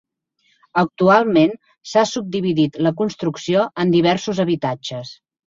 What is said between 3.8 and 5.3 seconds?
en diversos habitatges.